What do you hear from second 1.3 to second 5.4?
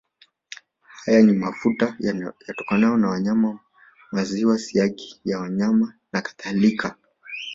mafuta yatokanayo na wanyama maziwa siagi ya